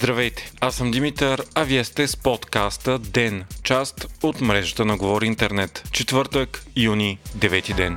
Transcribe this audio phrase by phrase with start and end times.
[0.00, 5.26] Здравейте, аз съм Димитър, а вие сте с подкаста ДЕН, част от мрежата на Говори
[5.26, 5.88] Интернет.
[5.92, 7.96] Четвъртък, юни, 9 ден.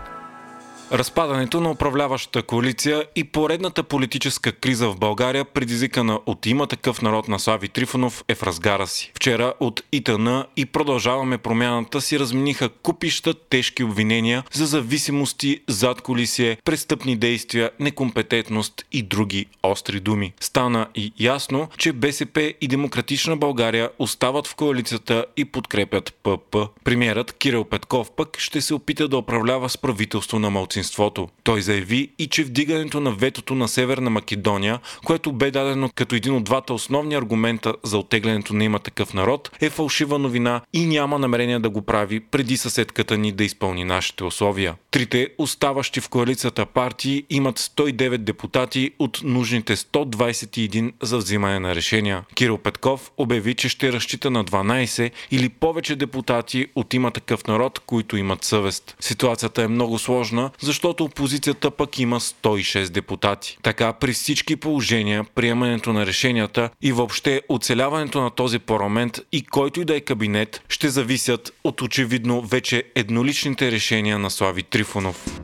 [0.93, 7.27] Разпадането на управляващата коалиция и поредната политическа криза в България, предизвикана от има такъв народ
[7.27, 9.11] на Слави Трифонов, е в разгара си.
[9.15, 16.57] Вчера от ИТН и продължаваме промяната си размениха купища тежки обвинения за зависимости, зад колисие,
[16.65, 20.33] престъпни действия, некомпетентност и други остри думи.
[20.39, 26.57] Стана и ясно, че БСП и Демократична България остават в коалицията и подкрепят ПП.
[26.83, 31.29] Премьерът Кирил Петков пък ще се опита да управлява с правителство на малцинство малцинството.
[31.43, 36.35] Той заяви и че вдигането на ветото на Северна Македония, което бе дадено като един
[36.35, 41.19] от двата основни аргумента за оттеглянето на има такъв народ, е фалшива новина и няма
[41.19, 44.75] намерение да го прави преди съседката ни да изпълни нашите условия.
[44.91, 52.23] Трите оставащи в коалицията партии имат 109 депутати от нужните 121 за взимане на решения.
[52.35, 57.79] Кирил Петков обяви, че ще разчита на 12 или повече депутати от има такъв народ,
[57.79, 58.95] които имат съвест.
[58.99, 63.57] Ситуацията е много сложна, защото опозицията пък има 106 депутати.
[63.61, 69.81] Така при всички положения, приемането на решенията и въобще оцеляването на този парламент и който
[69.81, 75.41] и да е кабинет ще зависят от очевидно вече едноличните решения на Слави Трифонов.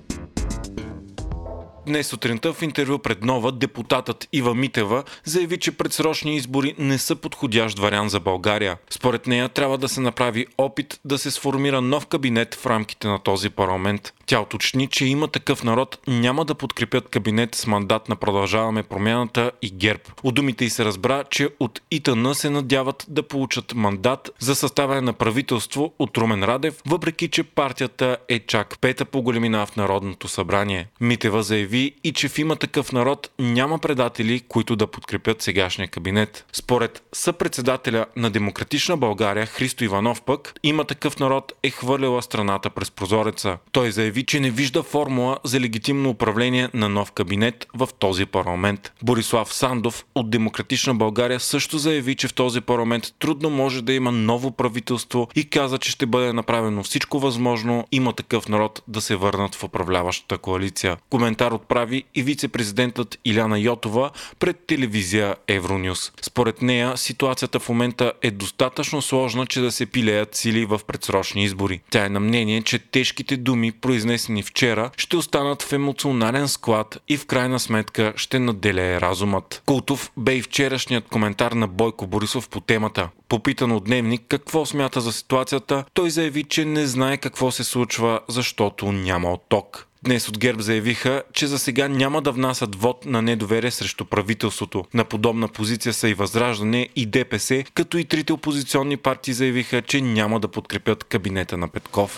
[1.87, 7.15] Днес сутринта в интервю пред Нова депутатът Ива Митева заяви, че предсрочни избори не са
[7.15, 8.77] подходящ вариант за България.
[8.89, 13.19] Според нея трябва да се направи опит да се сформира нов кабинет в рамките на
[13.19, 14.13] този парламент.
[14.25, 19.51] Тя уточни, че има такъв народ няма да подкрепят кабинет с мандат на Продължаваме промяната
[19.61, 20.03] и ГЕРБ.
[20.23, 25.01] От думите й се разбра, че от ИТН се надяват да получат мандат за съставяне
[25.01, 30.27] на правителство от Румен Радев, въпреки че партията е чак пета по големина в Народното
[30.27, 30.87] събрание.
[31.01, 36.45] Митева заяви и че в има такъв народ няма предатели, които да подкрепят сегашния кабинет.
[36.53, 42.91] Според съпредседателя на Демократична България Христо Иванов пък, има такъв народ е хвърляла страната през
[42.91, 43.57] прозореца.
[43.71, 48.25] Той заяви, заяви, че не вижда формула за легитимно управление на нов кабинет в този
[48.25, 48.91] парламент.
[49.03, 54.11] Борислав Сандов от Демократична България също заяви, че в този парламент трудно може да има
[54.11, 59.15] ново правителство и каза, че ще бъде направено всичко възможно има такъв народ да се
[59.15, 60.97] върнат в управляващата коалиция.
[61.09, 66.11] Коментар отправи и вице-президентът Иляна Йотова пред телевизия Евронюс.
[66.21, 71.43] Според нея ситуацията в момента е достатъчно сложна, че да се пилеят сили в предсрочни
[71.43, 71.81] избори.
[71.89, 77.17] Тя е на мнение, че тежките думи, произнесени вчера, ще останат в емоционален склад и
[77.17, 79.61] в крайна сметка ще наделее разумът.
[79.65, 83.09] Култов бе и вчерашният коментар на Бойко Борисов по темата.
[83.29, 88.19] Попитан от Дневник какво смята за ситуацията, той заяви, че не знае какво се случва,
[88.27, 89.86] защото няма отток.
[90.07, 94.85] Днес от ГЕРБ заявиха, че за сега няма да внасят вод на недоверие срещу правителството.
[94.93, 100.01] На подобна позиция са и Възраждане и ДПС, като и трите опозиционни партии заявиха, че
[100.01, 102.17] няма да подкрепят кабинета на Петков.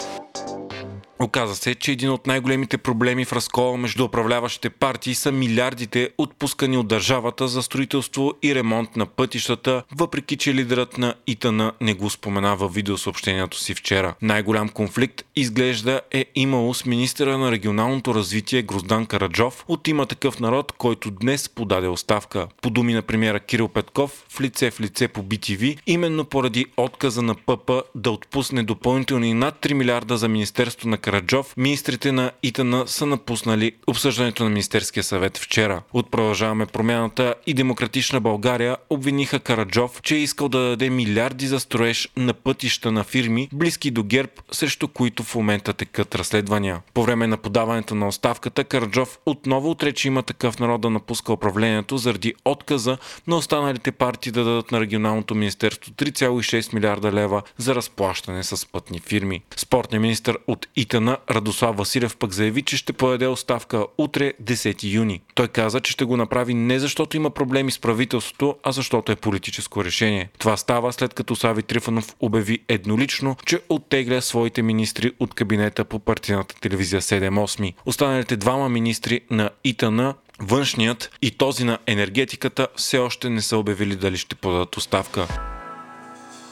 [1.22, 6.78] Оказа се, че един от най-големите проблеми в разкола между управляващите партии са милиардите отпускани
[6.78, 12.10] от държавата за строителство и ремонт на пътищата, въпреки че лидерът на ИТН не го
[12.10, 14.14] спомена във видеосъобщението си вчера.
[14.22, 20.40] Най-голям конфликт изглежда е имало с министъра на регионалното развитие Гроздан Караджов от има такъв
[20.40, 22.48] народ, който днес подаде оставка.
[22.62, 27.22] По думи на премьера Кирил Петков в лице в лице по BTV, именно поради отказа
[27.22, 32.74] на ПП да отпусне допълнителни над 3 милиарда за Министерство на Караджов, министрите на ИТН
[32.86, 35.82] са напуснали обсъждането на Министерския съвет вчера.
[35.94, 41.60] От продължаваме промяната и Демократична България обвиниха Караджов, че е искал да даде милиарди за
[41.60, 46.82] строеж на пътища на фирми, близки до ГЕРБ, срещу които в момента текат разследвания.
[46.94, 51.98] По време на подаването на оставката Караджов отново отрече има такъв народ да напуска управлението
[51.98, 52.98] заради отказа
[53.28, 59.00] на останалите партии да дадат на регионалното министерство 3,6 милиарда лева за разплащане с пътни
[59.00, 59.42] фирми.
[59.56, 60.68] Спортният министр от
[61.02, 65.22] На Радослав Василев пък заяви, че ще подаде оставка утре 10 юни.
[65.36, 69.16] Той каза, че ще го направи не защото има проблеми с правителството, а защото е
[69.16, 70.30] политическо решение.
[70.40, 76.00] Това става след като Сави Трифанов обяви еднолично, че оттегля своите министри от кабинета по
[76.00, 77.74] партийната телевизия 7-8.
[77.86, 80.00] Останалите двама министри на ИТН
[80.42, 85.28] Външният и този на енергетиката все още не са обявили дали ще подадат оставка.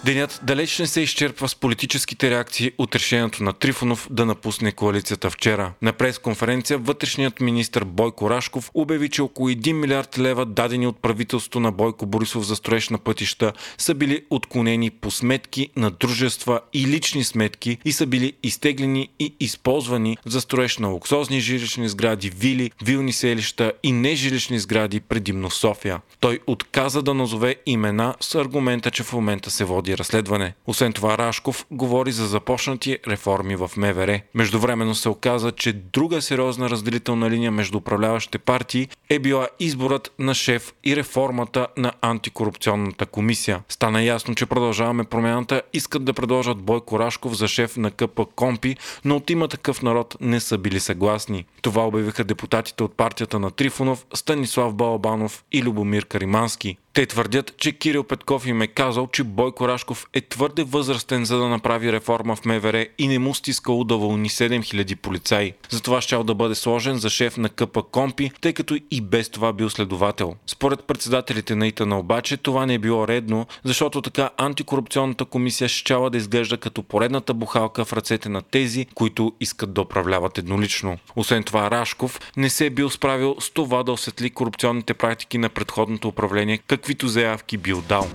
[0.08, 5.30] Денят далеч не се изчерпва с политическите реакции от решението на Трифонов да напусне коалицията
[5.30, 5.74] вчера.
[5.82, 11.60] На пресконференция вътрешният министр Бойко Рашков обяви, че около 1 милиард лева дадени от правителството
[11.60, 16.88] на Бойко Борисов за строеж на пътища са били отклонени по сметки на дружества и
[16.88, 22.72] лични сметки и са били изтеглени и използвани за строеж на луксозни жилищни сгради, вили,
[22.84, 26.02] вилни селища и нежилищни сгради предимно София.
[26.20, 30.54] Той отказа да назове имена с аргумента, че в момента се води разследване.
[30.68, 34.22] Освен това, Рашков говори за започнати реформи в МВР.
[34.34, 40.36] Междувременно се оказа, че друга сериозна разделителна линия между управляващите партии е била изборът на
[40.36, 43.64] шеф и реформата на антикорупционната комисия.
[43.70, 48.76] Стана ясно, че продължаваме промяната, искат да предложат Бойко Рашков за шеф на КП Компи,
[49.06, 51.46] но от има такъв народ не са били съгласни.
[51.62, 56.78] Това обявиха депутатите от партията на Трифонов, Станислав Балабанов и Любомир Каримански.
[56.98, 61.38] Те твърдят, че Кирил Петков им е казал, че Бойко Рашков е твърде възрастен за
[61.38, 65.54] да направи реформа в МВР и не му стискало да вълни 7000 полицаи.
[65.70, 69.54] Затова щял да бъде сложен за шеф на КП Компи, тъй като и без това
[69.54, 70.36] бил следовател.
[70.48, 76.10] Според председателите на ИТАНА обаче това не е било редно, защото така антикорупционната комисия щяла
[76.10, 80.98] да изглежда като поредната бухалка в ръцете на тези, които искат да управляват еднолично.
[81.16, 85.50] Освен това Рашков не се е бил справил с това да осветли корупционните практики на
[85.50, 86.58] предходното управление,
[86.88, 88.08] каквито заявки бил дал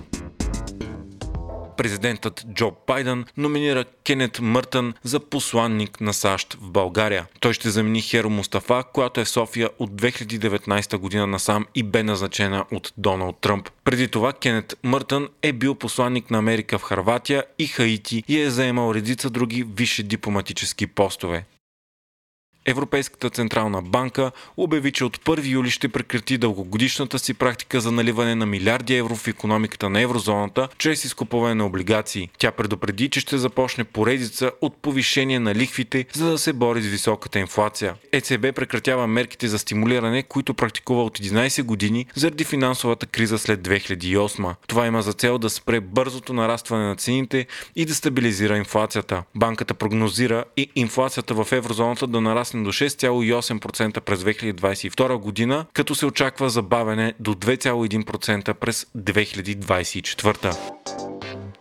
[1.77, 7.27] президентът Джо Байден номинира Кенет Мъртън за посланник на САЩ в България.
[7.41, 12.03] Той ще замени Херо Мустафа, която е в София от 2019 година насам и бе
[12.03, 13.69] назначена от Доналд Тръмп.
[13.85, 18.51] Преди това Кенет Мъртън е бил посланник на Америка в Харватия и Хаити и е
[18.51, 21.45] заемал редица други висши дипломатически постове.
[22.67, 28.35] Европейската централна банка обяви, че от 1 юли ще прекрати дългогодишната си практика за наливане
[28.35, 32.29] на милиарди евро в економиката на еврозоната чрез изкупуване на облигации.
[32.39, 36.87] Тя предупреди, че ще започне поредица от повишение на лихвите, за да се бори с
[36.87, 37.95] високата инфлация.
[38.13, 44.55] ЕЦБ прекратява мерките за стимулиране, които практикува от 11 години заради финансовата криза след 2008.
[44.67, 49.23] Това има за цел да спре бързото нарастване на цените и да стабилизира инфлацията.
[49.35, 55.95] Банката прогнозира и инфлацията в еврозоната да нарасне нарасне до 6,8% през 2022 година, като
[55.95, 61.12] се очаква забавене до 2,1% през 2024.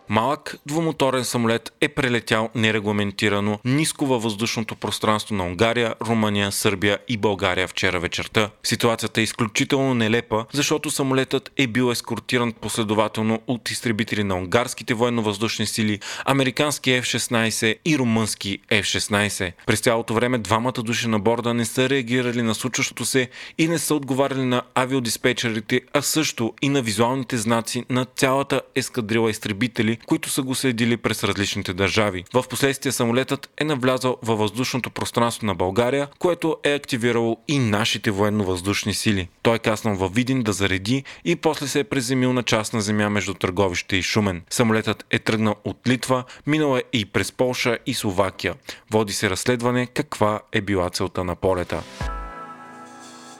[0.08, 7.16] Малък двумоторен самолет е прелетял нерегламентирано ниско във въздушното пространство на Унгария, Румъния, Сърбия и
[7.16, 8.50] България вчера вечерта.
[8.62, 15.66] Ситуацията е изключително нелепа, защото самолетът е бил ескортиран последователно от изтребители на унгарските военно-въздушни
[15.66, 19.52] сили, американски F-16 и румънски F-16.
[19.66, 23.28] През цялото време двамата души на борда не са реагирали на случващото се
[23.58, 29.30] и не са отговаряли на авиодиспетчерите, а също и на визуалните знаци на цялата ескадрила
[29.30, 32.24] изтребители, които са го следили през различните държави.
[32.34, 38.10] В последствие самолетът е навлязал във въздушното пространство на България, което е активирало и нашите
[38.10, 39.28] военно-въздушни сили.
[39.42, 43.08] Той е каснал във Видин да зареди и после се е преземил на частна земя
[43.10, 44.42] между Търговище и Шумен.
[44.50, 48.54] Самолетът е тръгнал от Литва, минал е и през Полша и Словакия.
[48.90, 51.82] Води се разследване каква е била целта на полета.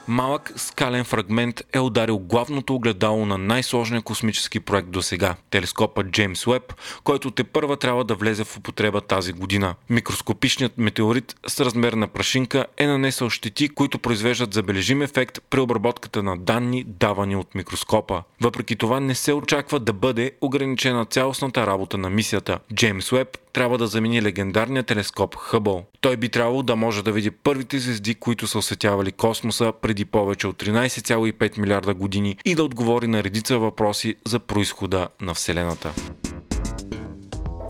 [0.07, 6.47] Малък скален фрагмент е ударил главното огледало на най-сложния космически проект до сега– телескопа Джеймс
[6.47, 6.73] Уеб,
[7.03, 9.75] който те първа трябва да влезе в употреба тази година.
[9.89, 16.23] Микроскопичният метеорит с размер на прашинка е нанесъл щети, които произвеждат забележим ефект при обработката
[16.23, 18.23] на данни, давани от микроскопа.
[18.41, 22.59] Въпреки това не се очаква да бъде ограничена цялостната работа на мисията.
[22.73, 25.85] Джеймс Уеб трябва да замени легендарния телескоп Хъбъл.
[26.01, 30.47] Той би трябвало да може да види първите звезди, които са осветявали космоса преди повече
[30.47, 35.93] от 13,5 милиарда години и да отговори на редица въпроси за происхода на Вселената.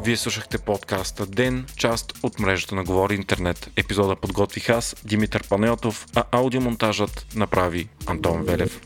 [0.04, 3.70] Вие слушахте подкаста Ден, част от мрежата на Говори Интернет.
[3.76, 8.82] Епизода подготвих аз, Димитър Панеотов, а аудиомонтажът направи Антон Велев.